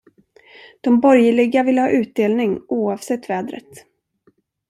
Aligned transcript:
De 0.81 0.99
borgerliga 1.01 1.63
ville 1.63 1.81
ha 1.81 1.89
utdelning 1.89 2.61
oavsett 2.67 3.29
vädret. 3.29 3.85